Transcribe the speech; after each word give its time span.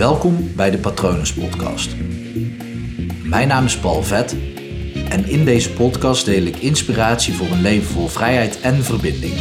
Welkom 0.00 0.54
bij 0.56 0.70
de 0.70 0.78
Patronus 0.78 1.34
Podcast. 1.34 1.96
Mijn 3.24 3.48
naam 3.48 3.64
is 3.64 3.78
Paul 3.78 4.02
Vet 4.02 4.36
en 5.08 5.24
in 5.24 5.44
deze 5.44 5.72
podcast 5.72 6.24
deel 6.24 6.42
ik 6.42 6.56
inspiratie 6.56 7.34
voor 7.34 7.46
een 7.46 7.60
leven 7.60 7.86
vol 7.86 8.06
vrijheid 8.06 8.60
en 8.60 8.74
verbinding. 8.74 9.34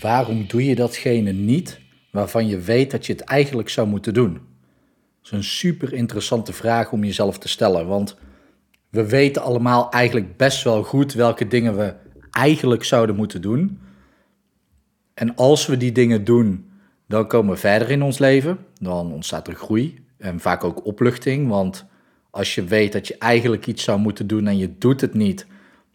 Waarom 0.00 0.46
doe 0.46 0.64
je 0.64 0.74
datgene 0.74 1.32
niet 1.32 1.80
waarvan 2.10 2.48
je 2.48 2.58
weet 2.58 2.90
dat 2.90 3.06
je 3.06 3.12
het 3.12 3.22
eigenlijk 3.22 3.68
zou 3.68 3.88
moeten 3.88 4.14
doen? 4.14 4.32
Dat 4.32 4.42
is 5.22 5.30
een 5.30 5.44
super 5.44 5.92
interessante 5.92 6.52
vraag 6.52 6.92
om 6.92 7.04
jezelf 7.04 7.38
te 7.38 7.48
stellen, 7.48 7.86
want 7.86 8.16
we 8.90 9.08
weten 9.08 9.42
allemaal 9.42 9.90
eigenlijk 9.90 10.36
best 10.36 10.64
wel 10.64 10.82
goed 10.82 11.12
welke 11.12 11.46
dingen 11.46 11.76
we 11.76 11.94
eigenlijk 12.30 12.84
zouden 12.84 13.16
moeten 13.16 13.42
doen. 13.42 13.86
En 15.18 15.34
als 15.34 15.66
we 15.66 15.76
die 15.76 15.92
dingen 15.92 16.24
doen, 16.24 16.70
dan 17.06 17.26
komen 17.26 17.54
we 17.54 17.60
verder 17.60 17.90
in 17.90 18.02
ons 18.02 18.18
leven. 18.18 18.58
Dan 18.80 19.12
ontstaat 19.12 19.48
er 19.48 19.54
groei 19.54 20.04
en 20.18 20.40
vaak 20.40 20.64
ook 20.64 20.84
opluchting. 20.84 21.48
Want 21.48 21.86
als 22.30 22.54
je 22.54 22.64
weet 22.64 22.92
dat 22.92 23.08
je 23.08 23.18
eigenlijk 23.18 23.66
iets 23.66 23.84
zou 23.84 23.98
moeten 23.98 24.26
doen 24.26 24.46
en 24.46 24.58
je 24.58 24.78
doet 24.78 25.00
het 25.00 25.14
niet, 25.14 25.46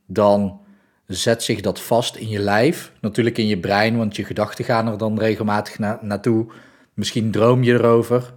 dan 0.06 0.60
zet 1.06 1.44
zich 1.44 1.62
dat 1.62 1.82
vast 1.82 2.16
in 2.16 2.30
je 2.30 2.40
lijf. 2.40 2.92
Natuurlijk 3.02 3.38
in 3.38 3.48
je 3.48 3.60
brein, 3.60 3.98
want 3.98 4.16
je 4.16 4.24
gedachten 4.24 4.66
gaan 4.66 4.88
er 4.88 4.98
dan 4.98 5.20
regelmatig 5.20 5.80
na 5.80 6.00
naartoe. 6.02 6.46
Misschien 6.94 7.32
droom 7.32 7.64
je 7.64 7.74
erover. 7.74 8.34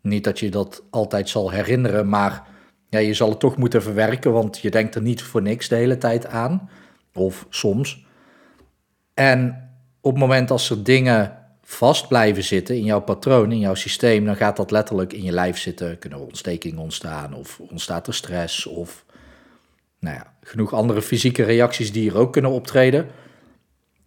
Niet 0.00 0.24
dat 0.24 0.38
je 0.38 0.50
dat 0.50 0.82
altijd 0.90 1.28
zal 1.28 1.50
herinneren, 1.50 2.08
maar 2.08 2.42
ja, 2.88 2.98
je 2.98 3.14
zal 3.14 3.30
het 3.30 3.40
toch 3.40 3.56
moeten 3.56 3.82
verwerken, 3.82 4.32
want 4.32 4.58
je 4.58 4.70
denkt 4.70 4.94
er 4.94 5.02
niet 5.02 5.22
voor 5.22 5.42
niks 5.42 5.68
de 5.68 5.76
hele 5.76 5.98
tijd 5.98 6.26
aan. 6.26 6.70
Of 7.12 7.46
soms. 7.50 8.06
En 9.14 9.65
op 10.06 10.12
het 10.12 10.20
moment 10.20 10.50
als 10.50 10.70
er 10.70 10.82
dingen 10.82 11.32
vast 11.62 12.08
blijven 12.08 12.42
zitten 12.42 12.76
in 12.76 12.84
jouw 12.84 13.00
patroon, 13.00 13.52
in 13.52 13.58
jouw 13.58 13.74
systeem, 13.74 14.24
dan 14.24 14.36
gaat 14.36 14.56
dat 14.56 14.70
letterlijk 14.70 15.12
in 15.12 15.22
je 15.22 15.32
lijf 15.32 15.58
zitten. 15.58 15.98
Kunnen 15.98 16.18
ontstekingen 16.18 16.78
ontstaan 16.78 17.34
of 17.34 17.60
ontstaat 17.70 18.06
er 18.06 18.14
stress 18.14 18.66
of 18.66 19.04
nou 19.98 20.16
ja, 20.16 20.32
genoeg 20.42 20.72
andere 20.72 21.02
fysieke 21.02 21.42
reacties 21.42 21.92
die 21.92 22.02
hier 22.02 22.16
ook 22.16 22.32
kunnen 22.32 22.50
optreden. 22.50 23.00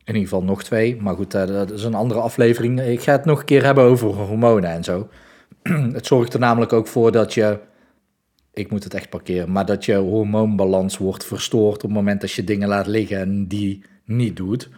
In 0.03 0.15
ieder 0.15 0.21
geval 0.21 0.43
nog 0.43 0.63
twee, 0.63 0.95
maar 1.01 1.15
goed, 1.15 1.33
eh, 1.33 1.47
dat 1.47 1.71
is 1.71 1.83
een 1.83 1.93
andere 1.93 2.19
aflevering. 2.19 2.81
Ik 2.81 3.01
ga 3.01 3.11
het 3.11 3.25
nog 3.25 3.39
een 3.39 3.45
keer 3.45 3.63
hebben 3.63 3.83
over 3.83 4.07
hormonen 4.07 4.69
en 4.69 4.83
zo. 4.83 5.09
Het 5.97 6.05
zorgt 6.05 6.33
er 6.33 6.39
namelijk 6.39 6.73
ook 6.73 6.87
voor 6.87 7.11
dat 7.11 7.33
je, 7.33 7.59
ik 8.53 8.71
moet 8.71 8.83
het 8.83 8.93
echt 8.93 9.09
parkeren, 9.09 9.51
maar 9.51 9.65
dat 9.65 9.85
je 9.85 9.95
hormoonbalans 9.95 10.97
wordt 10.97 11.25
verstoord 11.25 11.75
op 11.75 11.81
het 11.81 11.91
moment 11.91 12.21
dat 12.21 12.31
je 12.31 12.43
dingen 12.43 12.67
laat 12.67 12.87
liggen 12.87 13.17
en 13.17 13.47
die 13.47 13.83
niet 14.05 14.35
doet. 14.35 14.69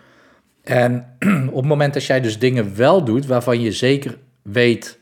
En 0.64 1.16
op 1.50 1.56
het 1.56 1.66
moment 1.66 1.94
dat 1.94 2.06
jij 2.06 2.22
dus 2.22 2.40
dingen 2.40 2.76
wel 2.76 3.04
doet 3.04 3.26
waarvan 3.26 3.62
je 3.62 3.72
zeker 3.72 4.18
weet 4.42 5.00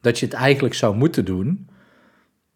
dat 0.00 0.18
je 0.18 0.26
het 0.26 0.34
eigenlijk 0.34 0.74
zou 0.74 0.96
moeten 0.96 1.24
doen, 1.24 1.68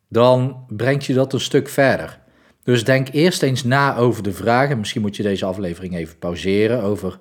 dan 0.08 0.64
brengt 0.68 1.04
je 1.04 1.14
dat 1.14 1.32
een 1.32 1.40
stuk 1.40 1.68
verder. 1.68 2.18
Dus 2.62 2.84
denk 2.84 3.08
eerst 3.12 3.42
eens 3.42 3.64
na 3.64 3.96
over 3.96 4.22
de 4.22 4.32
vragen. 4.32 4.78
Misschien 4.78 5.00
moet 5.00 5.16
je 5.16 5.22
deze 5.22 5.44
aflevering 5.44 5.96
even 5.96 6.18
pauzeren. 6.18 6.82
Over 6.82 7.18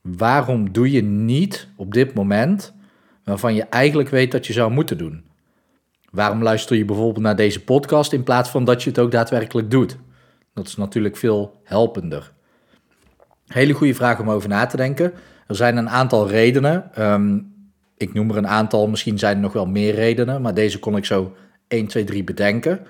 waarom 0.00 0.72
doe 0.72 0.90
je 0.90 1.02
niet 1.02 1.68
op 1.76 1.92
dit 1.92 2.14
moment 2.14 2.74
waarvan 3.24 3.54
je 3.54 3.62
eigenlijk 3.62 4.08
weet 4.08 4.32
dat 4.32 4.46
je 4.46 4.52
zou 4.52 4.70
moeten 4.70 4.98
doen? 4.98 5.24
Waarom 6.10 6.42
luister 6.42 6.76
je 6.76 6.84
bijvoorbeeld 6.84 7.24
naar 7.24 7.36
deze 7.36 7.64
podcast 7.64 8.12
in 8.12 8.22
plaats 8.22 8.50
van 8.50 8.64
dat 8.64 8.82
je 8.82 8.88
het 8.88 8.98
ook 8.98 9.10
daadwerkelijk 9.10 9.70
doet? 9.70 9.96
Dat 10.54 10.66
is 10.66 10.76
natuurlijk 10.76 11.16
veel 11.16 11.60
helpender. 11.64 12.32
Hele 13.48 13.72
goede 13.72 13.94
vraag 13.94 14.20
om 14.20 14.30
over 14.30 14.48
na 14.48 14.66
te 14.66 14.76
denken. 14.76 15.12
Er 15.46 15.56
zijn 15.56 15.76
een 15.76 15.90
aantal 15.90 16.28
redenen. 16.28 16.94
Ehm, 16.94 17.38
ik 17.96 18.14
noem 18.14 18.30
er 18.30 18.36
een 18.36 18.48
aantal, 18.48 18.88
misschien 18.88 19.18
zijn 19.18 19.36
er 19.36 19.42
nog 19.42 19.52
wel 19.52 19.66
meer 19.66 19.94
redenen, 19.94 20.42
maar 20.42 20.54
deze 20.54 20.78
kon 20.78 20.96
ik 20.96 21.04
zo 21.04 21.36
1, 21.68 21.86
2, 21.86 22.04
3 22.04 22.24
bedenken. 22.24 22.86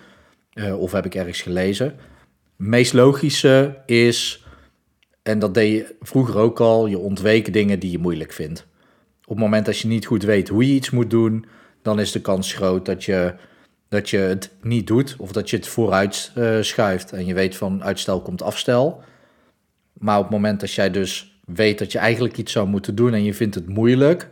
Uh, 0.54 0.80
of 0.80 0.92
heb 0.92 1.04
ik 1.04 1.14
ergens 1.14 1.40
gelezen. 1.40 1.94
meest 2.56 2.92
logische 2.92 3.78
is, 3.86 4.44
en 5.22 5.38
dat 5.38 5.54
deed 5.54 5.72
je 5.72 5.94
vroeger 6.00 6.36
ook 6.36 6.60
al, 6.60 6.86
je 6.86 6.98
ontweken 6.98 7.52
dingen 7.52 7.78
die 7.78 7.90
je 7.90 7.98
moeilijk 7.98 8.32
vindt. 8.32 8.66
Op 9.22 9.28
het 9.28 9.38
moment 9.38 9.66
dat 9.66 9.78
je 9.78 9.88
niet 9.88 10.06
goed 10.06 10.22
weet 10.22 10.48
hoe 10.48 10.66
je 10.66 10.74
iets 10.74 10.90
moet 10.90 11.10
doen, 11.10 11.46
dan 11.82 12.00
is 12.00 12.12
de 12.12 12.20
kans 12.20 12.52
groot 12.52 12.86
dat 12.86 13.04
je, 13.04 13.34
dat 13.88 14.10
je 14.10 14.18
het 14.18 14.50
niet 14.62 14.86
doet 14.86 15.16
of 15.18 15.32
dat 15.32 15.50
je 15.50 15.56
het 15.56 15.68
vooruit 15.68 16.32
uh, 16.38 16.56
schuift. 16.60 17.12
En 17.12 17.26
je 17.26 17.34
weet 17.34 17.56
van 17.56 17.84
uitstel 17.84 18.22
komt 18.22 18.42
afstel. 18.42 19.02
Maar 19.98 20.16
op 20.16 20.22
het 20.22 20.32
moment 20.32 20.60
dat 20.60 20.72
jij 20.72 20.90
dus 20.90 21.40
weet 21.44 21.78
dat 21.78 21.92
je 21.92 21.98
eigenlijk 21.98 22.36
iets 22.36 22.52
zou 22.52 22.68
moeten 22.68 22.94
doen 22.94 23.14
en 23.14 23.24
je 23.24 23.34
vindt 23.34 23.54
het 23.54 23.68
moeilijk, 23.68 24.30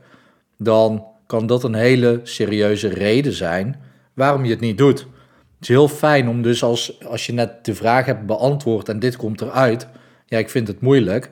dan 0.59 1.04
kan 1.27 1.47
dat 1.47 1.65
een 1.65 1.75
hele 1.75 2.21
serieuze 2.22 2.88
reden 2.88 3.32
zijn 3.32 3.81
waarom 4.15 4.44
je 4.44 4.50
het 4.50 4.60
niet 4.60 4.78
doet. 4.78 4.99
Het 4.99 5.60
is 5.60 5.69
heel 5.69 5.88
fijn 5.88 6.28
om 6.28 6.43
dus 6.43 6.62
als, 6.62 7.05
als 7.05 7.26
je 7.26 7.32
net 7.32 7.65
de 7.65 7.75
vraag 7.75 8.06
hebt 8.06 8.26
beantwoord 8.26 8.88
en 8.88 8.99
dit 8.99 9.16
komt 9.16 9.41
eruit, 9.41 9.88
ja, 10.26 10.38
ik 10.38 10.50
vind 10.50 10.69
het 10.69 10.81
moeilijk, 10.81 11.31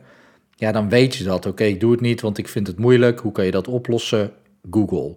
ja, 0.56 0.72
dan 0.72 0.88
weet 0.88 1.14
je 1.14 1.24
dat. 1.24 1.46
Oké, 1.46 1.64
ik 1.64 1.80
doe 1.80 1.90
het 1.90 2.00
niet, 2.00 2.20
want 2.20 2.38
ik 2.38 2.48
vind 2.48 2.66
het 2.66 2.78
moeilijk. 2.78 3.20
Hoe 3.20 3.32
kan 3.32 3.44
je 3.44 3.50
dat 3.50 3.68
oplossen? 3.68 4.32
Google. 4.70 5.16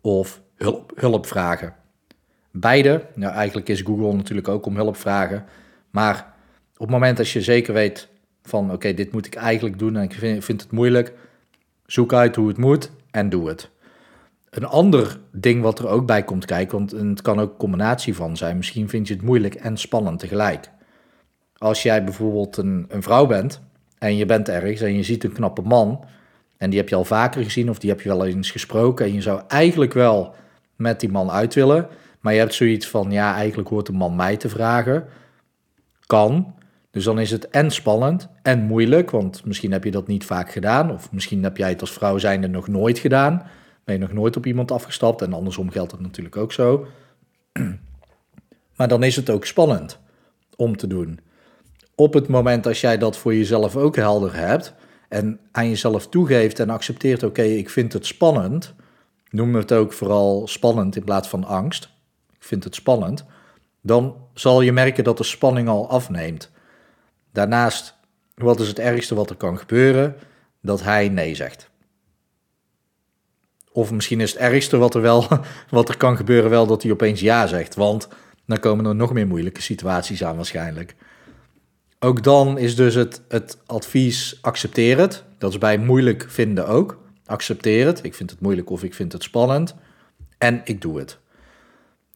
Of 0.00 0.40
hulp, 0.56 0.92
hulp 0.94 1.26
vragen. 1.26 1.74
Beide, 2.50 3.06
nou 3.14 3.32
eigenlijk 3.32 3.68
is 3.68 3.80
Google 3.80 4.12
natuurlijk 4.12 4.48
ook 4.48 4.66
om 4.66 4.76
hulp 4.76 4.96
vragen. 4.96 5.44
Maar 5.90 6.34
op 6.72 6.80
het 6.80 6.90
moment 6.90 7.16
dat 7.16 7.28
je 7.28 7.42
zeker 7.42 7.74
weet 7.74 8.08
van 8.44 8.72
oké, 8.72 8.94
dit 8.94 9.12
moet 9.12 9.26
ik 9.26 9.34
eigenlijk 9.34 9.78
doen 9.78 9.96
en 9.96 10.02
ik 10.02 10.42
vind, 10.42 10.60
het 10.60 10.70
moeilijk. 10.70 11.12
Zoek 11.86 12.12
uit 12.12 12.36
hoe 12.36 12.48
het 12.48 12.56
moet 12.56 12.90
en 13.10 13.28
doe 13.28 13.48
het. 13.48 13.70
Een 14.50 14.64
ander 14.64 15.20
ding 15.32 15.62
wat 15.62 15.78
er 15.78 15.88
ook 15.88 16.06
bij 16.06 16.22
komt 16.22 16.44
kijken, 16.44 16.78
want 16.78 16.90
het 16.90 17.22
kan 17.22 17.40
ook 17.40 17.50
een 17.50 17.56
combinatie 17.56 18.14
van 18.14 18.36
zijn. 18.36 18.56
Misschien 18.56 18.88
vind 18.88 19.08
je 19.08 19.14
het 19.14 19.22
moeilijk 19.22 19.54
en 19.54 19.76
spannend 19.76 20.18
tegelijk. 20.18 20.70
Als 21.58 21.82
jij 21.82 22.04
bijvoorbeeld 22.04 22.56
een, 22.56 22.84
een 22.88 23.02
vrouw 23.02 23.26
bent 23.26 23.60
en 23.98 24.16
je 24.16 24.26
bent 24.26 24.48
ergens 24.48 24.80
en 24.80 24.96
je 24.96 25.02
ziet 25.02 25.24
een 25.24 25.32
knappe 25.32 25.62
man 25.62 26.04
en 26.56 26.70
die 26.70 26.78
heb 26.78 26.88
je 26.88 26.94
al 26.94 27.04
vaker 27.04 27.42
gezien 27.42 27.70
of 27.70 27.78
die 27.78 27.90
heb 27.90 28.00
je 28.00 28.08
wel 28.08 28.26
eens 28.26 28.50
gesproken 28.50 29.06
en 29.06 29.14
je 29.14 29.22
zou 29.22 29.42
eigenlijk 29.48 29.92
wel 29.92 30.34
met 30.76 31.00
die 31.00 31.10
man 31.10 31.30
uit 31.30 31.54
willen, 31.54 31.88
maar 32.20 32.32
je 32.32 32.38
hebt 32.38 32.54
zoiets 32.54 32.88
van 32.88 33.10
ja, 33.10 33.34
eigenlijk 33.34 33.68
hoort 33.68 33.86
de 33.86 33.92
man 33.92 34.16
mij 34.16 34.36
te 34.36 34.48
vragen. 34.48 35.06
Kan, 36.06 36.54
dus 36.94 37.04
dan 37.04 37.18
is 37.18 37.30
het 37.30 37.48
en 37.48 37.70
spannend 37.70 38.28
en 38.42 38.62
moeilijk, 38.62 39.10
want 39.10 39.44
misschien 39.44 39.72
heb 39.72 39.84
je 39.84 39.90
dat 39.90 40.06
niet 40.06 40.24
vaak 40.24 40.50
gedaan, 40.50 40.92
of 40.92 41.12
misschien 41.12 41.42
heb 41.42 41.56
jij 41.56 41.68
het 41.68 41.80
als 41.80 41.92
vrouw 41.92 42.18
zijnde 42.18 42.48
nog 42.48 42.68
nooit 42.68 42.98
gedaan. 42.98 43.42
Ben 43.84 43.94
je 43.94 44.00
nog 44.00 44.12
nooit 44.12 44.36
op 44.36 44.46
iemand 44.46 44.70
afgestapt 44.70 45.22
en 45.22 45.32
andersom 45.32 45.70
geldt 45.70 45.92
het 45.92 46.00
natuurlijk 46.00 46.36
ook 46.36 46.52
zo. 46.52 46.86
Maar 48.76 48.88
dan 48.88 49.02
is 49.02 49.16
het 49.16 49.30
ook 49.30 49.44
spannend 49.44 49.98
om 50.56 50.76
te 50.76 50.86
doen. 50.86 51.20
Op 51.94 52.14
het 52.14 52.28
moment 52.28 52.66
als 52.66 52.80
jij 52.80 52.98
dat 52.98 53.16
voor 53.16 53.34
jezelf 53.34 53.76
ook 53.76 53.96
helder 53.96 54.36
hebt 54.36 54.74
en 55.08 55.40
aan 55.52 55.68
jezelf 55.68 56.08
toegeeft 56.08 56.60
en 56.60 56.70
accepteert: 56.70 57.22
oké, 57.22 57.42
ik 57.42 57.70
vind 57.70 57.92
het 57.92 58.06
spannend. 58.06 58.74
Noem 59.30 59.54
het 59.54 59.72
ook 59.72 59.92
vooral 59.92 60.46
spannend 60.46 60.96
in 60.96 61.04
plaats 61.04 61.28
van 61.28 61.44
angst. 61.44 61.84
Ik 62.32 62.44
vind 62.44 62.64
het 62.64 62.74
spannend. 62.74 63.24
Dan 63.80 64.16
zal 64.34 64.60
je 64.60 64.72
merken 64.72 65.04
dat 65.04 65.18
de 65.18 65.24
spanning 65.24 65.68
al 65.68 65.88
afneemt. 65.88 66.52
Daarnaast, 67.34 67.94
wat 68.34 68.60
is 68.60 68.68
het 68.68 68.78
ergste 68.78 69.14
wat 69.14 69.30
er 69.30 69.36
kan 69.36 69.58
gebeuren? 69.58 70.16
Dat 70.60 70.82
hij 70.82 71.08
nee 71.08 71.34
zegt. 71.34 71.70
Of 73.72 73.92
misschien 73.92 74.20
is 74.20 74.32
het 74.32 74.40
ergste 74.40 74.76
wat 74.76 74.94
er, 74.94 75.00
wel, 75.00 75.26
wat 75.70 75.88
er 75.88 75.96
kan 75.96 76.16
gebeuren 76.16 76.50
wel 76.50 76.66
dat 76.66 76.82
hij 76.82 76.92
opeens 76.92 77.20
ja 77.20 77.46
zegt. 77.46 77.74
Want 77.74 78.08
dan 78.46 78.58
komen 78.58 78.86
er 78.86 78.94
nog 78.94 79.12
meer 79.12 79.26
moeilijke 79.26 79.62
situaties 79.62 80.24
aan 80.24 80.36
waarschijnlijk. 80.36 80.94
Ook 81.98 82.22
dan 82.22 82.58
is 82.58 82.76
dus 82.76 82.94
het, 82.94 83.22
het 83.28 83.58
advies 83.66 84.38
accepteer 84.40 84.98
het. 84.98 85.24
Dat 85.38 85.50
is 85.50 85.58
bij 85.58 85.78
moeilijk 85.78 86.26
vinden 86.28 86.66
ook. 86.66 86.98
Accepteer 87.26 87.86
het. 87.86 88.04
Ik 88.04 88.14
vind 88.14 88.30
het 88.30 88.40
moeilijk 88.40 88.70
of 88.70 88.82
ik 88.82 88.94
vind 88.94 89.12
het 89.12 89.22
spannend. 89.22 89.74
En 90.38 90.60
ik 90.64 90.80
doe 90.80 90.98
het. 90.98 91.18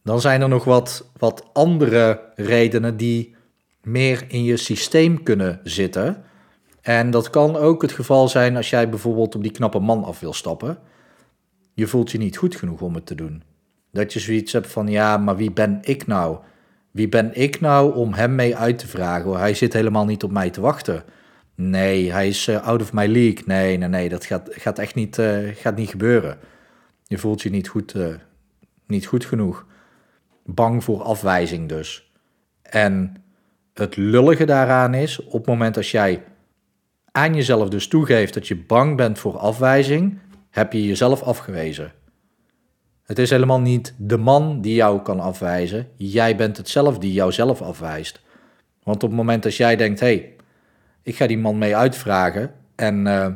Dan 0.03 0.21
zijn 0.21 0.41
er 0.41 0.49
nog 0.49 0.63
wat, 0.63 1.09
wat 1.17 1.49
andere 1.53 2.21
redenen 2.35 2.97
die 2.97 3.37
meer 3.83 4.25
in 4.27 4.43
je 4.43 4.57
systeem 4.57 5.23
kunnen 5.23 5.59
zitten. 5.63 6.23
En 6.81 7.11
dat 7.11 7.29
kan 7.29 7.55
ook 7.55 7.81
het 7.81 7.91
geval 7.91 8.27
zijn 8.27 8.55
als 8.55 8.69
jij 8.69 8.89
bijvoorbeeld 8.89 9.35
op 9.35 9.41
die 9.41 9.51
knappe 9.51 9.79
man 9.79 10.03
af 10.03 10.19
wil 10.19 10.33
stappen. 10.33 10.77
Je 11.73 11.87
voelt 11.87 12.11
je 12.11 12.17
niet 12.17 12.37
goed 12.37 12.55
genoeg 12.55 12.81
om 12.81 12.95
het 12.95 13.05
te 13.05 13.15
doen. 13.15 13.43
Dat 13.91 14.13
je 14.13 14.19
zoiets 14.19 14.53
hebt 14.53 14.67
van, 14.67 14.87
ja, 14.87 15.17
maar 15.17 15.35
wie 15.35 15.51
ben 15.51 15.79
ik 15.81 16.07
nou? 16.07 16.37
Wie 16.91 17.09
ben 17.09 17.35
ik 17.35 17.59
nou 17.59 17.95
om 17.95 18.13
hem 18.13 18.35
mee 18.35 18.55
uit 18.55 18.77
te 18.77 18.87
vragen? 18.87 19.39
Hij 19.39 19.53
zit 19.53 19.73
helemaal 19.73 20.05
niet 20.05 20.23
op 20.23 20.31
mij 20.31 20.49
te 20.49 20.61
wachten. 20.61 21.03
Nee, 21.55 22.11
hij 22.11 22.27
is 22.27 22.47
uh, 22.47 22.67
out 22.67 22.81
of 22.81 22.93
my 22.93 23.07
league. 23.07 23.43
Nee, 23.45 23.77
nee, 23.77 23.89
nee, 23.89 24.09
dat 24.09 24.25
gaat, 24.25 24.49
gaat 24.51 24.79
echt 24.79 24.95
niet, 24.95 25.17
uh, 25.17 25.55
gaat 25.55 25.75
niet 25.75 25.89
gebeuren. 25.89 26.37
Je 27.03 27.17
voelt 27.17 27.41
je 27.41 27.49
niet 27.49 27.67
goed, 27.67 27.95
uh, 27.95 28.07
niet 28.87 29.05
goed 29.05 29.25
genoeg. 29.25 29.65
Bang 30.45 30.83
voor 30.83 31.01
afwijzing 31.01 31.69
dus. 31.69 32.11
En 32.61 33.23
het 33.79 33.95
lullige 33.95 34.45
daaraan 34.45 34.93
is, 34.93 35.23
op 35.23 35.31
het 35.31 35.45
moment 35.45 35.77
als 35.77 35.91
jij 35.91 36.23
aan 37.11 37.35
jezelf 37.35 37.69
dus 37.69 37.87
toegeeft 37.87 38.33
dat 38.33 38.47
je 38.47 38.55
bang 38.55 38.97
bent 38.97 39.19
voor 39.19 39.37
afwijzing, 39.37 40.19
heb 40.49 40.73
je 40.73 40.85
jezelf 40.85 41.21
afgewezen. 41.21 41.91
Het 43.03 43.19
is 43.19 43.29
helemaal 43.29 43.59
niet 43.59 43.93
de 43.97 44.17
man 44.17 44.61
die 44.61 44.75
jou 44.75 45.01
kan 45.01 45.19
afwijzen. 45.19 45.87
Jij 45.95 46.35
bent 46.35 46.57
het 46.57 46.69
zelf 46.69 46.97
die 46.97 47.13
jouzelf 47.13 47.61
afwijst. 47.61 48.21
Want 48.83 49.03
op 49.03 49.09
het 49.09 49.17
moment 49.17 49.43
dat 49.43 49.55
jij 49.55 49.75
denkt, 49.75 49.99
hé, 49.99 50.05
hey, 50.05 50.35
ik 51.03 51.15
ga 51.15 51.27
die 51.27 51.37
man 51.37 51.57
mee 51.57 51.75
uitvragen 51.75 52.51
en 52.75 53.05
uh, 53.05 53.27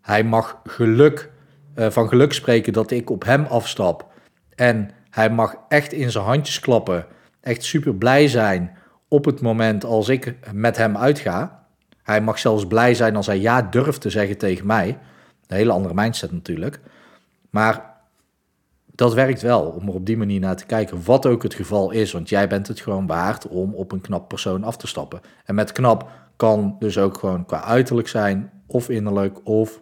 hij 0.00 0.24
mag 0.24 0.60
geluk, 0.64 1.30
uh, 1.74 1.90
van 1.90 2.08
geluk 2.08 2.32
spreken 2.32 2.72
dat 2.72 2.90
ik 2.90 3.10
op 3.10 3.24
hem 3.24 3.44
afstap. 3.44 4.06
En 4.54 4.90
hij 5.10 5.30
mag 5.30 5.56
echt 5.68 5.92
in 5.92 6.10
zijn 6.10 6.24
handjes 6.24 6.60
klappen, 6.60 7.06
echt 7.40 7.64
super 7.64 7.94
blij 7.94 8.28
zijn 8.28 8.76
op 9.12 9.24
het 9.24 9.40
moment 9.40 9.84
als 9.84 10.08
ik 10.08 10.34
met 10.52 10.76
hem 10.76 10.96
uitga. 10.96 11.66
Hij 12.02 12.20
mag 12.20 12.38
zelfs 12.38 12.66
blij 12.66 12.94
zijn 12.94 13.16
als 13.16 13.26
hij 13.26 13.40
ja 13.40 13.62
durft 13.62 14.00
te 14.00 14.10
zeggen 14.10 14.38
tegen 14.38 14.66
mij. 14.66 14.88
Een 15.46 15.56
hele 15.56 15.72
andere 15.72 15.94
mindset 15.94 16.32
natuurlijk. 16.32 16.80
Maar 17.50 17.94
dat 18.94 19.14
werkt 19.14 19.42
wel 19.42 19.62
om 19.62 19.88
er 19.88 19.94
op 19.94 20.06
die 20.06 20.16
manier 20.16 20.40
naar 20.40 20.56
te 20.56 20.66
kijken, 20.66 21.04
wat 21.04 21.26
ook 21.26 21.42
het 21.42 21.54
geval 21.54 21.90
is. 21.90 22.12
Want 22.12 22.28
jij 22.28 22.48
bent 22.48 22.68
het 22.68 22.80
gewoon 22.80 23.06
waard 23.06 23.48
om 23.48 23.74
op 23.74 23.92
een 23.92 24.00
knap 24.00 24.28
persoon 24.28 24.64
af 24.64 24.76
te 24.76 24.86
stappen. 24.86 25.20
En 25.44 25.54
met 25.54 25.72
knap 25.72 26.10
kan 26.36 26.76
dus 26.78 26.98
ook 26.98 27.18
gewoon 27.18 27.46
qua 27.46 27.64
uiterlijk 27.64 28.08
zijn, 28.08 28.50
of 28.66 28.88
innerlijk, 28.88 29.46
of 29.46 29.80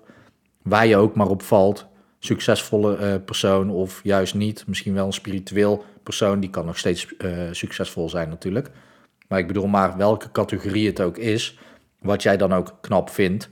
waar 0.63 0.87
je 0.87 0.97
ook 0.97 1.15
maar 1.15 1.29
op 1.29 1.43
valt. 1.43 1.87
Succesvolle 2.19 2.99
uh, 2.99 3.25
persoon 3.25 3.71
of 3.71 4.01
juist 4.03 4.35
niet. 4.35 4.67
Misschien 4.67 4.95
wel 4.95 5.07
een 5.07 5.13
spiritueel 5.13 5.85
persoon, 6.03 6.41
die 6.41 6.51
kan 6.51 6.67
nog 6.67 6.79
steeds 6.79 7.15
uh, 7.19 7.49
succesvol 7.51 8.09
zijn 8.09 8.29
natuurlijk. 8.29 8.71
Maar 9.31 9.39
ik 9.39 9.47
bedoel 9.47 9.67
maar 9.67 9.97
welke 9.97 10.31
categorie 10.31 10.87
het 10.87 11.01
ook 11.01 11.17
is, 11.17 11.59
wat 11.99 12.23
jij 12.23 12.37
dan 12.37 12.53
ook 12.53 12.79
knap 12.81 13.11
vindt. 13.11 13.51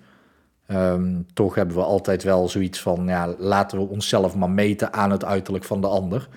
Um, 0.69 1.27
toch 1.33 1.55
hebben 1.55 1.77
we 1.77 1.83
altijd 1.83 2.23
wel 2.23 2.49
zoiets 2.49 2.81
van, 2.81 3.07
ja, 3.07 3.35
laten 3.39 3.79
we 3.79 3.85
onszelf 3.85 4.37
maar 4.37 4.51
meten 4.51 4.93
aan 4.93 5.11
het 5.11 5.25
uiterlijk 5.25 5.65
van 5.65 5.81
de 5.81 5.87
ander. 5.87 6.29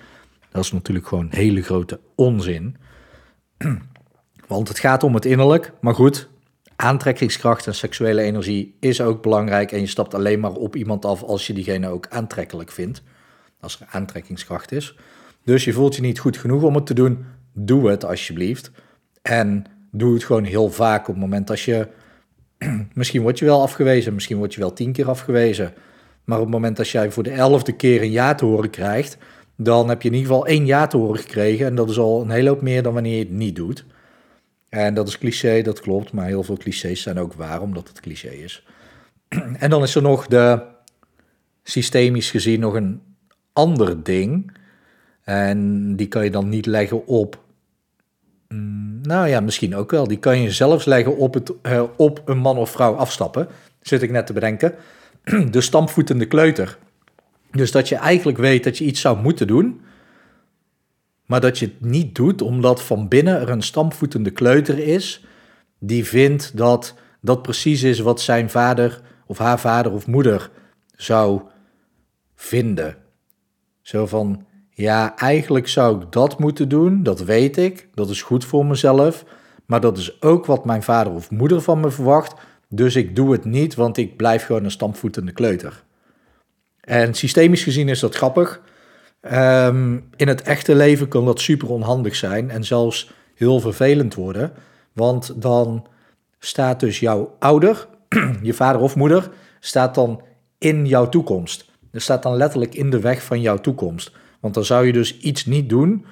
Dat 0.50 0.64
is 0.64 0.72
natuurlijk 0.72 1.06
gewoon 1.06 1.26
hele 1.30 1.62
grote 1.62 2.00
onzin. 2.14 2.76
Want 4.48 4.68
het 4.68 4.78
gaat 4.78 5.02
om 5.02 5.14
het 5.14 5.24
innerlijk, 5.24 5.72
maar 5.80 5.94
goed, 5.94 6.28
aantrekkingskracht 6.76 7.66
en 7.66 7.74
seksuele 7.74 8.22
energie 8.22 8.76
is 8.80 9.00
ook 9.00 9.22
belangrijk. 9.22 9.72
En 9.72 9.80
je 9.80 9.86
stapt 9.86 10.14
alleen 10.14 10.40
maar 10.40 10.52
op 10.52 10.76
iemand 10.76 11.04
af 11.04 11.22
als 11.22 11.46
je 11.46 11.52
diegene 11.52 11.88
ook 11.88 12.06
aantrekkelijk 12.08 12.72
vindt. 12.72 13.02
Als 13.60 13.80
er 13.80 13.86
aantrekkingskracht 13.90 14.72
is. 14.72 14.96
Dus 15.44 15.64
je 15.64 15.72
voelt 15.72 15.94
je 15.94 16.02
niet 16.02 16.18
goed 16.18 16.36
genoeg 16.36 16.62
om 16.62 16.74
het 16.74 16.86
te 16.86 16.94
doen, 16.94 17.24
doe 17.52 17.90
het 17.90 18.04
alsjeblieft. 18.04 18.70
En 19.22 19.64
doe 19.90 20.14
het 20.14 20.24
gewoon 20.24 20.44
heel 20.44 20.70
vaak 20.70 21.00
op 21.00 21.14
het 21.14 21.22
moment 21.22 21.50
als 21.50 21.64
je 21.64 21.88
misschien 22.94 23.22
word 23.22 23.38
je 23.38 23.44
wel 23.44 23.62
afgewezen, 23.62 24.14
misschien 24.14 24.36
word 24.36 24.54
je 24.54 24.60
wel 24.60 24.72
tien 24.72 24.92
keer 24.92 25.08
afgewezen. 25.08 25.74
Maar 26.24 26.38
op 26.38 26.44
het 26.44 26.52
moment 26.52 26.76
dat 26.76 26.88
jij 26.88 27.10
voor 27.10 27.22
de 27.22 27.30
elfde 27.30 27.72
keer 27.72 28.02
een 28.02 28.10
ja 28.10 28.34
te 28.34 28.44
horen 28.44 28.70
krijgt, 28.70 29.16
dan 29.56 29.88
heb 29.88 30.02
je 30.02 30.08
in 30.08 30.14
ieder 30.14 30.30
geval 30.30 30.46
één 30.46 30.66
ja 30.66 30.86
te 30.86 30.96
horen 30.96 31.20
gekregen. 31.20 31.66
En 31.66 31.74
dat 31.74 31.90
is 31.90 31.98
al 31.98 32.22
een 32.22 32.30
hele 32.30 32.48
hoop 32.48 32.62
meer 32.62 32.82
dan 32.82 32.94
wanneer 32.94 33.12
je 33.12 33.24
het 33.24 33.30
niet 33.30 33.56
doet. 33.56 33.84
En 34.68 34.94
dat 34.94 35.08
is 35.08 35.18
cliché, 35.18 35.62
dat 35.62 35.80
klopt, 35.80 36.12
maar 36.12 36.26
heel 36.26 36.42
veel 36.42 36.56
clichés 36.56 37.02
zijn 37.02 37.18
ook 37.18 37.32
waar, 37.32 37.60
omdat 37.60 37.88
het 37.88 38.00
cliché 38.00 38.28
is. 38.28 38.66
En 39.58 39.70
dan 39.70 39.82
is 39.82 39.94
er 39.94 40.02
nog 40.02 40.26
de, 40.26 40.62
systemisch 41.62 42.30
gezien, 42.30 42.60
nog 42.60 42.74
een 42.74 43.02
ander 43.52 44.02
ding. 44.02 44.52
En 45.22 45.96
die 45.96 46.08
kan 46.08 46.24
je 46.24 46.30
dan 46.30 46.48
niet 46.48 46.66
leggen 46.66 47.06
op 47.06 47.41
nou 49.02 49.28
ja, 49.28 49.40
misschien 49.40 49.74
ook 49.74 49.90
wel. 49.90 50.08
Die 50.08 50.18
kan 50.18 50.40
je 50.40 50.50
zelfs 50.50 50.84
leggen 50.84 51.16
op, 51.16 51.34
het, 51.34 51.52
uh, 51.62 51.82
op 51.96 52.22
een 52.24 52.38
man 52.38 52.56
of 52.56 52.70
vrouw 52.70 52.94
afstappen. 52.94 53.48
Zit 53.80 54.02
ik 54.02 54.10
net 54.10 54.26
te 54.26 54.32
bedenken. 54.32 54.74
De 55.50 55.60
stampvoetende 55.60 56.26
kleuter. 56.26 56.78
Dus 57.50 57.70
dat 57.70 57.88
je 57.88 57.96
eigenlijk 57.96 58.38
weet 58.38 58.64
dat 58.64 58.78
je 58.78 58.84
iets 58.84 59.00
zou 59.00 59.18
moeten 59.18 59.46
doen, 59.46 59.80
maar 61.26 61.40
dat 61.40 61.58
je 61.58 61.66
het 61.66 61.80
niet 61.80 62.14
doet 62.14 62.42
omdat 62.42 62.82
van 62.82 63.08
binnen 63.08 63.40
er 63.40 63.48
een 63.48 63.62
stampvoetende 63.62 64.30
kleuter 64.30 64.78
is 64.78 65.24
die 65.78 66.04
vindt 66.04 66.56
dat 66.56 66.94
dat 67.20 67.42
precies 67.42 67.82
is 67.82 67.98
wat 67.98 68.20
zijn 68.20 68.50
vader 68.50 69.00
of 69.26 69.38
haar 69.38 69.60
vader 69.60 69.92
of 69.92 70.06
moeder 70.06 70.50
zou 70.96 71.42
vinden. 72.34 72.96
Zo 73.80 74.06
van, 74.06 74.46
ja, 74.74 75.16
eigenlijk 75.16 75.68
zou 75.68 76.00
ik 76.00 76.12
dat 76.12 76.38
moeten 76.38 76.68
doen, 76.68 77.02
dat 77.02 77.20
weet 77.20 77.56
ik, 77.56 77.88
dat 77.94 78.10
is 78.10 78.22
goed 78.22 78.44
voor 78.44 78.66
mezelf, 78.66 79.24
maar 79.66 79.80
dat 79.80 79.98
is 79.98 80.22
ook 80.22 80.46
wat 80.46 80.64
mijn 80.64 80.82
vader 80.82 81.12
of 81.12 81.30
moeder 81.30 81.60
van 81.60 81.80
me 81.80 81.90
verwacht, 81.90 82.34
dus 82.68 82.96
ik 82.96 83.16
doe 83.16 83.32
het 83.32 83.44
niet, 83.44 83.74
want 83.74 83.96
ik 83.96 84.16
blijf 84.16 84.44
gewoon 84.44 84.64
een 84.64 84.70
stampvoetende 84.70 85.32
kleuter. 85.32 85.82
En 86.80 87.14
systemisch 87.14 87.62
gezien 87.62 87.88
is 87.88 88.00
dat 88.00 88.14
grappig. 88.14 88.60
Ehm, 89.20 89.98
in 90.16 90.28
het 90.28 90.42
echte 90.42 90.74
leven 90.74 91.08
kan 91.08 91.24
dat 91.24 91.40
super 91.40 91.68
onhandig 91.68 92.16
zijn 92.16 92.50
en 92.50 92.64
zelfs 92.64 93.12
heel 93.34 93.60
vervelend 93.60 94.14
worden, 94.14 94.52
want 94.92 95.42
dan 95.42 95.86
staat 96.38 96.80
dus 96.80 97.00
jouw 97.00 97.36
ouder, 97.38 97.88
je 98.42 98.54
vader 98.54 98.80
of 98.80 98.96
moeder, 98.96 99.30
staat 99.60 99.94
dan 99.94 100.22
in 100.58 100.86
jouw 100.86 101.08
toekomst. 101.08 101.71
Er 101.92 102.00
staat 102.00 102.22
dan 102.22 102.36
letterlijk 102.36 102.74
in 102.74 102.90
de 102.90 103.00
weg 103.00 103.22
van 103.22 103.40
jouw 103.40 103.58
toekomst. 103.58 104.12
Want 104.40 104.54
dan 104.54 104.64
zou 104.64 104.86
je 104.86 104.92
dus 104.92 105.18
iets 105.18 105.46
niet 105.46 105.68
doen 105.68 106.04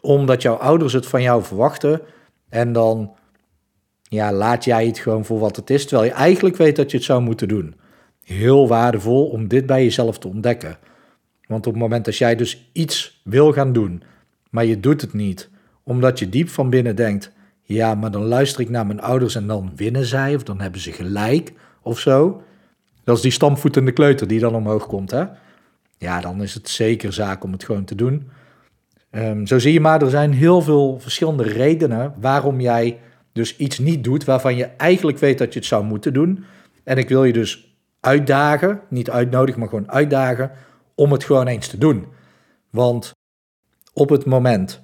omdat 0.00 0.42
jouw 0.42 0.54
ouders 0.54 0.92
het 0.92 1.06
van 1.06 1.22
jou 1.22 1.42
verwachten. 1.42 2.00
En 2.48 2.72
dan 2.72 3.14
ja, 4.02 4.32
laat 4.32 4.64
jij 4.64 4.86
het 4.86 4.98
gewoon 4.98 5.24
voor 5.24 5.38
wat 5.38 5.56
het 5.56 5.70
is, 5.70 5.86
terwijl 5.86 6.08
je 6.08 6.14
eigenlijk 6.16 6.56
weet 6.56 6.76
dat 6.76 6.90
je 6.90 6.96
het 6.96 7.06
zou 7.06 7.22
moeten 7.22 7.48
doen. 7.48 7.74
Heel 8.24 8.68
waardevol 8.68 9.26
om 9.26 9.48
dit 9.48 9.66
bij 9.66 9.82
jezelf 9.82 10.18
te 10.18 10.28
ontdekken. 10.28 10.78
Want 11.46 11.66
op 11.66 11.72
het 11.72 11.82
moment 11.82 12.04
dat 12.04 12.16
jij 12.16 12.36
dus 12.36 12.70
iets 12.72 13.20
wil 13.24 13.52
gaan 13.52 13.72
doen, 13.72 14.02
maar 14.50 14.64
je 14.64 14.80
doet 14.80 15.00
het 15.00 15.12
niet, 15.12 15.50
omdat 15.82 16.18
je 16.18 16.28
diep 16.28 16.48
van 16.48 16.70
binnen 16.70 16.96
denkt: 16.96 17.32
ja, 17.62 17.94
maar 17.94 18.10
dan 18.10 18.24
luister 18.24 18.60
ik 18.60 18.68
naar 18.68 18.86
mijn 18.86 19.00
ouders 19.00 19.34
en 19.34 19.46
dan 19.46 19.72
winnen 19.76 20.04
zij, 20.04 20.34
of 20.34 20.42
dan 20.42 20.60
hebben 20.60 20.80
ze 20.80 20.92
gelijk, 20.92 21.52
of 21.82 21.98
zo. 21.98 22.42
Dat 23.04 23.16
is 23.16 23.22
die 23.22 23.30
stampvoetende 23.30 23.92
kleuter 23.92 24.26
die 24.26 24.40
dan 24.40 24.54
omhoog 24.54 24.86
komt, 24.86 25.10
hè? 25.10 25.24
ja, 26.02 26.20
dan 26.20 26.42
is 26.42 26.54
het 26.54 26.68
zeker 26.68 27.12
zaak 27.12 27.44
om 27.44 27.52
het 27.52 27.64
gewoon 27.64 27.84
te 27.84 27.94
doen. 27.94 28.30
Um, 29.10 29.46
zo 29.46 29.58
zie 29.58 29.72
je 29.72 29.80
maar, 29.80 30.02
er 30.02 30.10
zijn 30.10 30.32
heel 30.32 30.62
veel 30.62 31.00
verschillende 31.00 31.42
redenen 31.42 32.14
waarom 32.20 32.60
jij 32.60 32.98
dus 33.32 33.56
iets 33.56 33.78
niet 33.78 34.04
doet 34.04 34.24
waarvan 34.24 34.56
je 34.56 34.64
eigenlijk 34.64 35.18
weet 35.18 35.38
dat 35.38 35.52
je 35.52 35.58
het 35.58 35.68
zou 35.68 35.84
moeten 35.84 36.12
doen. 36.12 36.44
En 36.84 36.98
ik 36.98 37.08
wil 37.08 37.24
je 37.24 37.32
dus 37.32 37.76
uitdagen, 38.00 38.80
niet 38.88 39.10
uitnodigen, 39.10 39.60
maar 39.60 39.68
gewoon 39.68 39.90
uitdagen 39.90 40.50
om 40.94 41.12
het 41.12 41.24
gewoon 41.24 41.46
eens 41.46 41.68
te 41.68 41.78
doen. 41.78 42.06
Want 42.70 43.12
op 43.92 44.08
het 44.08 44.24
moment 44.24 44.82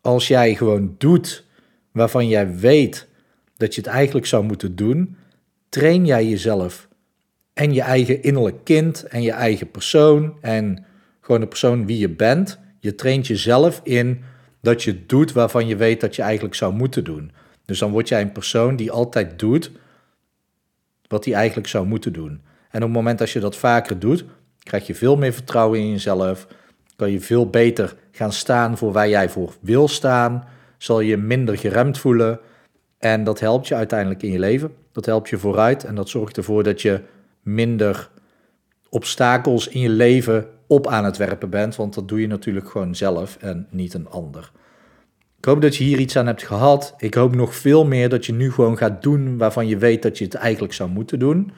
als 0.00 0.28
jij 0.28 0.54
gewoon 0.54 0.94
doet 0.98 1.44
waarvan 1.92 2.28
jij 2.28 2.56
weet 2.56 3.08
dat 3.56 3.74
je 3.74 3.80
het 3.80 3.90
eigenlijk 3.90 4.26
zou 4.26 4.44
moeten 4.44 4.76
doen, 4.76 5.16
train 5.68 6.06
jij 6.06 6.28
jezelf 6.28 6.87
en 7.58 7.72
je 7.72 7.82
eigen 7.82 8.22
innerlijk 8.22 8.64
kind 8.64 9.02
en 9.02 9.22
je 9.22 9.30
eigen 9.30 9.70
persoon 9.70 10.38
en 10.40 10.84
gewoon 11.20 11.40
de 11.40 11.46
persoon 11.46 11.86
wie 11.86 11.98
je 11.98 12.08
bent. 12.08 12.58
Je 12.80 12.94
traint 12.94 13.26
jezelf 13.26 13.80
in 13.84 14.22
dat 14.60 14.82
je 14.82 15.06
doet 15.06 15.32
waarvan 15.32 15.66
je 15.66 15.76
weet 15.76 16.00
dat 16.00 16.16
je 16.16 16.22
eigenlijk 16.22 16.54
zou 16.54 16.74
moeten 16.74 17.04
doen. 17.04 17.32
Dus 17.64 17.78
dan 17.78 17.90
word 17.90 18.08
jij 18.08 18.20
een 18.20 18.32
persoon 18.32 18.76
die 18.76 18.90
altijd 18.90 19.38
doet 19.38 19.70
wat 21.08 21.24
hij 21.24 21.34
eigenlijk 21.34 21.68
zou 21.68 21.86
moeten 21.86 22.12
doen. 22.12 22.40
En 22.70 22.80
op 22.82 22.88
het 22.88 22.96
moment 22.96 23.18
dat 23.18 23.30
je 23.30 23.40
dat 23.40 23.56
vaker 23.56 23.98
doet, 23.98 24.24
krijg 24.62 24.86
je 24.86 24.94
veel 24.94 25.16
meer 25.16 25.32
vertrouwen 25.32 25.78
in 25.78 25.90
jezelf. 25.90 26.46
Kan 26.96 27.10
je 27.10 27.20
veel 27.20 27.50
beter 27.50 27.96
gaan 28.10 28.32
staan 28.32 28.78
voor 28.78 28.92
waar 28.92 29.08
jij 29.08 29.28
voor 29.28 29.54
wil 29.60 29.88
staan. 29.88 30.44
Zal 30.76 31.00
je 31.00 31.16
minder 31.16 31.58
geremd 31.58 31.98
voelen. 31.98 32.40
En 32.98 33.24
dat 33.24 33.40
helpt 33.40 33.68
je 33.68 33.74
uiteindelijk 33.74 34.22
in 34.22 34.32
je 34.32 34.38
leven. 34.38 34.74
Dat 34.92 35.06
helpt 35.06 35.28
je 35.28 35.38
vooruit 35.38 35.84
en 35.84 35.94
dat 35.94 36.08
zorgt 36.08 36.36
ervoor 36.36 36.62
dat 36.62 36.82
je 36.82 37.00
minder 37.54 38.10
obstakels 38.88 39.68
in 39.68 39.80
je 39.80 39.88
leven 39.88 40.46
op 40.66 40.86
aan 40.86 41.04
het 41.04 41.16
werpen 41.16 41.50
bent. 41.50 41.76
Want 41.76 41.94
dat 41.94 42.08
doe 42.08 42.20
je 42.20 42.26
natuurlijk 42.26 42.70
gewoon 42.70 42.94
zelf 42.94 43.36
en 43.40 43.66
niet 43.70 43.94
een 43.94 44.08
ander. 44.08 44.50
Ik 45.38 45.44
hoop 45.44 45.62
dat 45.62 45.76
je 45.76 45.84
hier 45.84 45.98
iets 45.98 46.16
aan 46.16 46.26
hebt 46.26 46.42
gehad. 46.42 46.94
Ik 46.98 47.14
hoop 47.14 47.34
nog 47.34 47.54
veel 47.54 47.86
meer 47.86 48.08
dat 48.08 48.26
je 48.26 48.32
nu 48.32 48.52
gewoon 48.52 48.76
gaat 48.76 49.02
doen 49.02 49.38
waarvan 49.38 49.66
je 49.66 49.78
weet 49.78 50.02
dat 50.02 50.18
je 50.18 50.24
het 50.24 50.34
eigenlijk 50.34 50.72
zou 50.74 50.90
moeten 50.90 51.18
doen. 51.18 51.52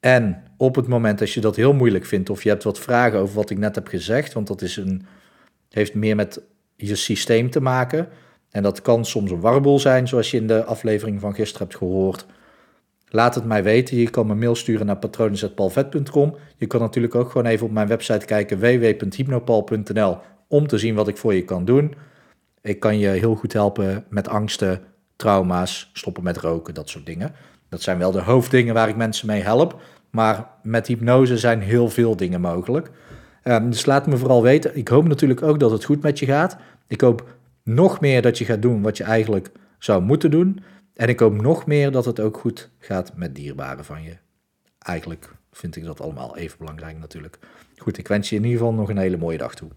En 0.00 0.42
op 0.56 0.74
het 0.74 0.88
moment 0.88 1.18
dat 1.18 1.32
je 1.32 1.40
dat 1.40 1.56
heel 1.56 1.72
moeilijk 1.72 2.04
vindt 2.04 2.30
of 2.30 2.42
je 2.42 2.48
hebt 2.48 2.64
wat 2.64 2.78
vragen 2.78 3.18
over 3.18 3.34
wat 3.34 3.50
ik 3.50 3.58
net 3.58 3.74
heb 3.74 3.88
gezegd, 3.88 4.32
want 4.32 4.46
dat 4.46 4.62
is 4.62 4.76
een, 4.76 5.06
heeft 5.70 5.94
meer 5.94 6.16
met 6.16 6.40
je 6.76 6.94
systeem 6.94 7.50
te 7.50 7.60
maken. 7.60 8.08
En 8.50 8.62
dat 8.62 8.82
kan 8.82 9.04
soms 9.04 9.30
een 9.30 9.40
warboel 9.40 9.78
zijn, 9.78 10.08
zoals 10.08 10.30
je 10.30 10.36
in 10.36 10.46
de 10.46 10.64
aflevering 10.64 11.20
van 11.20 11.34
gisteren 11.34 11.66
hebt 11.66 11.78
gehoord. 11.78 12.26
Laat 13.10 13.34
het 13.34 13.44
mij 13.44 13.62
weten. 13.62 13.96
Je 13.96 14.10
kan 14.10 14.26
me 14.26 14.34
mail 14.34 14.54
sturen 14.54 14.86
naar 14.86 14.96
patronen.palvet.com. 14.96 16.36
Je 16.56 16.66
kan 16.66 16.80
natuurlijk 16.80 17.14
ook 17.14 17.30
gewoon 17.30 17.46
even 17.46 17.66
op 17.66 17.72
mijn 17.72 17.88
website 17.88 18.26
kijken 18.26 18.58
www.hypnopal.nl 18.58 20.18
om 20.48 20.66
te 20.66 20.78
zien 20.78 20.94
wat 20.94 21.08
ik 21.08 21.16
voor 21.16 21.34
je 21.34 21.44
kan 21.44 21.64
doen. 21.64 21.94
Ik 22.62 22.80
kan 22.80 22.98
je 22.98 23.08
heel 23.08 23.34
goed 23.34 23.52
helpen 23.52 24.04
met 24.08 24.28
angsten, 24.28 24.80
trauma's, 25.16 25.90
stoppen 25.92 26.22
met 26.22 26.36
roken, 26.36 26.74
dat 26.74 26.88
soort 26.88 27.06
dingen. 27.06 27.34
Dat 27.68 27.82
zijn 27.82 27.98
wel 27.98 28.10
de 28.10 28.20
hoofddingen 28.20 28.74
waar 28.74 28.88
ik 28.88 28.96
mensen 28.96 29.26
mee 29.26 29.42
help. 29.42 29.80
Maar 30.10 30.46
met 30.62 30.86
hypnose 30.86 31.38
zijn 31.38 31.60
heel 31.60 31.88
veel 31.88 32.16
dingen 32.16 32.40
mogelijk. 32.40 32.90
Um, 33.44 33.70
dus 33.70 33.86
laat 33.86 34.06
me 34.06 34.16
vooral 34.16 34.42
weten. 34.42 34.76
Ik 34.76 34.88
hoop 34.88 35.08
natuurlijk 35.08 35.42
ook 35.42 35.60
dat 35.60 35.70
het 35.70 35.84
goed 35.84 36.02
met 36.02 36.18
je 36.18 36.26
gaat. 36.26 36.56
Ik 36.86 37.00
hoop 37.00 37.26
nog 37.62 38.00
meer 38.00 38.22
dat 38.22 38.38
je 38.38 38.44
gaat 38.44 38.62
doen 38.62 38.82
wat 38.82 38.96
je 38.96 39.04
eigenlijk 39.04 39.50
zou 39.78 40.02
moeten 40.02 40.30
doen. 40.30 40.60
En 40.98 41.08
ik 41.08 41.20
hoop 41.20 41.40
nog 41.40 41.66
meer 41.66 41.90
dat 41.90 42.04
het 42.04 42.20
ook 42.20 42.36
goed 42.38 42.70
gaat 42.78 43.16
met 43.16 43.34
dierbaren 43.34 43.84
van 43.84 44.02
je. 44.02 44.16
Eigenlijk 44.78 45.34
vind 45.52 45.76
ik 45.76 45.84
dat 45.84 46.00
allemaal 46.00 46.36
even 46.36 46.58
belangrijk 46.58 46.98
natuurlijk. 46.98 47.38
Goed, 47.76 47.98
ik 47.98 48.08
wens 48.08 48.28
je 48.28 48.36
in 48.36 48.44
ieder 48.44 48.58
geval 48.58 48.74
nog 48.74 48.88
een 48.88 48.98
hele 48.98 49.16
mooie 49.16 49.38
dag 49.38 49.54
toe. 49.54 49.70